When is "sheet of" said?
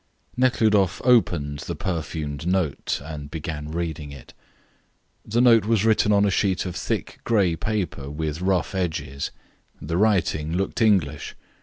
6.31-6.75